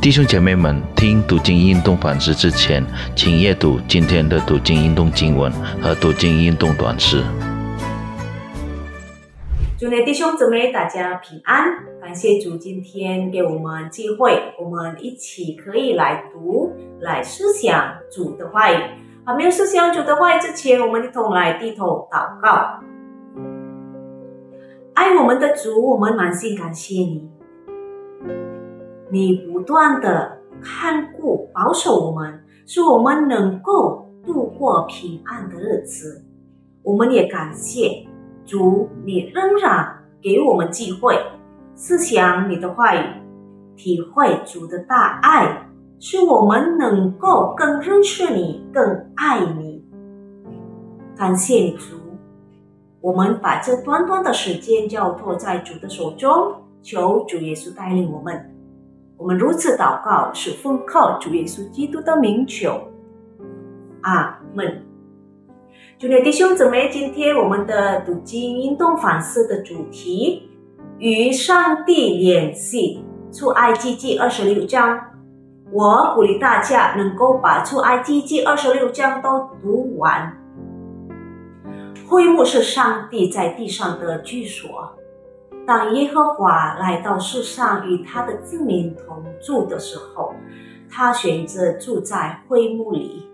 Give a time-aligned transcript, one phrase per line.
[0.00, 2.84] 弟兄姐妹们，听读经运动反思之前，
[3.16, 5.50] 请阅读今天的读经运动经文
[5.82, 7.24] 和读经运动短诗。
[9.76, 11.64] 主内弟兄姊妹，大家平安！
[12.00, 18.76] 感谢主今天给我们机会，我们一起可以来读、来思想主的话语。
[19.24, 22.80] 还没有思想主的话语之前，我们一同来低头祷告。
[24.94, 27.28] 爱我们的主，我们满心感谢你。
[29.10, 36.24] 你不断的看顾、保守我们，使我们能够度过平安的日子。
[36.82, 38.06] 我们也感谢
[38.44, 41.16] 主，你仍然给我们机会
[41.74, 43.04] 思想你的话语，
[43.76, 45.68] 体会主的大爱，
[46.00, 48.82] 使我们能够更认识你、更
[49.14, 49.84] 爱你。
[51.16, 51.96] 感谢，主。
[53.00, 58.52] 我们把这短短的时间交托在主的手中，求主耶稣带领我们。
[59.18, 62.78] 我们如此祷告，是奉靠主耶稣基督的名求。
[64.02, 64.82] 阿门。
[65.98, 70.50] 主内弟兄姊妹，今天我们的读经运动反思的主题
[70.98, 75.00] 与上帝联系，出埃及记二十六章。
[75.72, 80.36] 我鼓励大家能够把出埃及记二十六章都读完。
[82.06, 84.94] 会幕是上帝在地上的居所。
[85.66, 90.32] 当耶和华来到世上与他的子民同住的时候，
[90.88, 93.28] 他选择住在会幕里。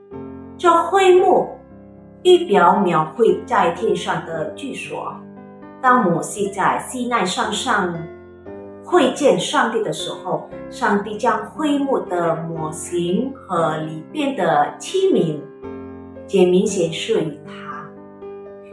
[0.56, 1.50] 这会幕
[2.22, 5.14] 一表描绘在天上的居所。
[5.82, 7.94] 当摩西在西奈山上
[8.82, 15.38] 会见上帝的时候，上帝将会幕的模型和里边的器皿
[16.26, 17.71] 简明显示于他。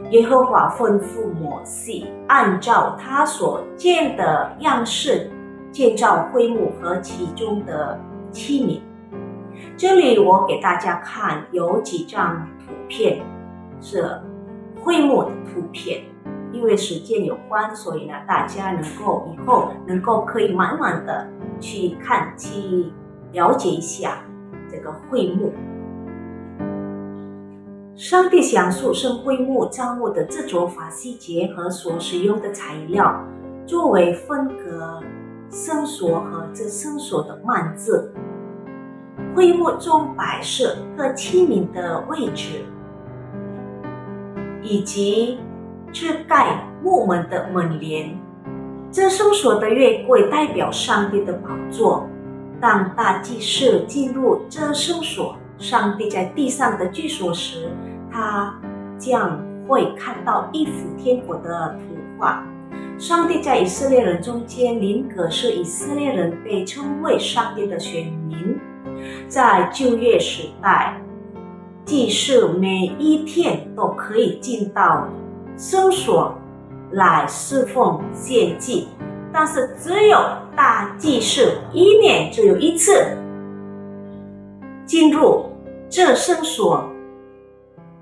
[0.08, 5.30] 耶和华吩咐摩西，按照他所见的样式
[5.70, 8.00] 建造会幕和其中的
[8.32, 8.80] 器皿。
[9.76, 13.22] 这里我给大家看有几张图片，
[13.80, 14.20] 是
[14.82, 16.02] 会幕的图片。
[16.52, 21.28] 因为时间有关，所以呢，大家能够以后能够可以慢慢的
[21.60, 22.90] 去看，去
[23.30, 24.18] 了解一下
[24.68, 25.52] 这个会幕。
[28.00, 33.22] 上帝详述圣会幕帐幕的制作法细节和所使用的材料，
[33.66, 35.02] 作为分隔
[35.50, 38.10] 圣所和这圣所的幔子。
[39.36, 42.64] 会幕中摆设各器皿的位置，
[44.62, 45.38] 以及
[45.92, 48.18] 遮盖木门的门帘。
[48.90, 52.08] 这圣所的月柜代表上帝的宝座。
[52.62, 57.68] 当大祭司进入这圣所，上帝在地上的居所时。
[58.10, 58.54] 他
[58.98, 62.44] 将会看到一幅天国的图画。
[62.98, 68.58] 上帝在以色列人中间，灵格是以色列人被称为上帝的选民。
[69.26, 71.00] 在旧约时代，
[71.86, 75.08] 祭司每一天都可以进到
[75.56, 76.34] 圣所
[76.90, 78.88] 来侍奉献祭，
[79.32, 80.18] 但是只有
[80.54, 83.16] 大祭司一年只有一次
[84.84, 85.46] 进入
[85.88, 86.89] 这圣所。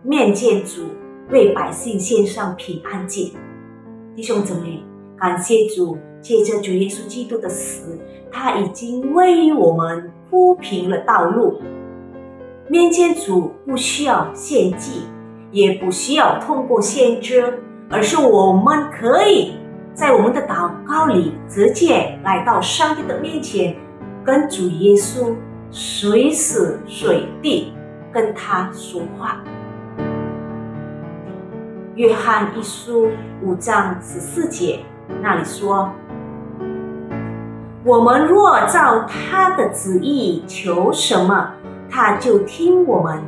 [0.04, 0.82] 面见主，
[1.28, 3.36] 为百姓献上平安祭。
[4.14, 4.84] 弟兄姊妹，
[5.18, 7.98] 感谢主，借着主耶稣基督的死，
[8.30, 11.60] 他已经为我们铺平了道路。
[12.68, 15.02] 面见主不需要献祭，
[15.50, 17.60] 也不需要通过先知，
[17.90, 19.54] 而是我们可以
[19.94, 23.74] 在我们的祷告里直接来到上帝的面前，
[24.24, 25.34] 跟主耶稣
[25.72, 27.72] 随时随地
[28.12, 29.42] 跟他说话。
[31.98, 33.08] 约翰一书
[33.42, 34.84] 五章十四节
[35.20, 35.90] 那里说
[37.82, 41.50] ：“我们若照他的旨意求什么，
[41.90, 43.20] 他就听我们。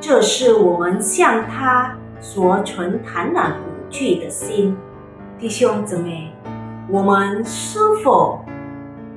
[0.00, 4.76] 这是我们向他所存坦然无惧的心。”
[5.38, 6.34] 弟兄姊妹，
[6.88, 8.44] 我们是否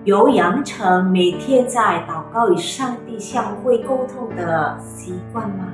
[0.04, 5.66] 有养成每天在祷告与上帝相会沟通的习惯吗？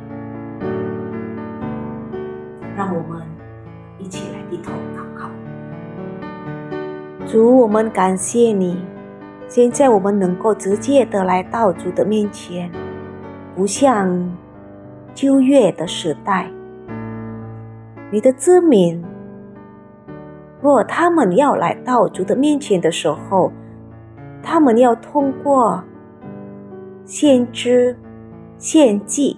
[2.76, 3.22] 让我们
[3.98, 5.30] 一起来低头祷告。
[7.26, 8.86] 主，我们感谢你，
[9.48, 12.70] 现在我们能够直接的来到主的面前，
[13.56, 14.30] 不像
[15.14, 16.52] 旧约的时代，
[18.12, 19.04] 你的子民
[20.62, 23.52] 若他们要来到主的面前的时候，
[24.44, 25.84] 他们要通过
[27.06, 27.98] 先知
[28.58, 29.38] 献祭，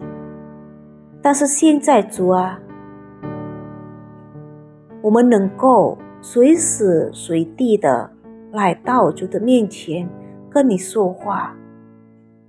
[1.22, 2.60] 但是现在主啊。
[5.08, 8.12] 我们能够随时随地的
[8.52, 10.06] 来到主的面前，
[10.50, 11.56] 跟你说话，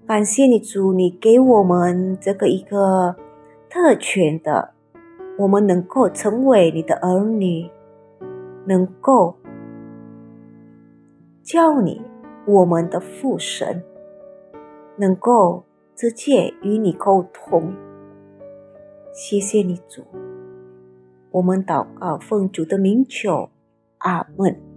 [0.09, 3.15] 感谢你主，你给我们这个一个
[3.71, 4.71] 特权的，
[5.39, 7.71] 我们能够成为你的儿女，
[8.67, 9.37] 能够
[11.45, 12.03] 叫你
[12.45, 13.85] 我们的父神，
[14.97, 15.63] 能够
[15.95, 17.73] 直接与你沟通。
[19.13, 20.03] 谢谢你主，
[21.31, 23.51] 我们祷告奉主的名求，
[23.99, 24.68] 阿门。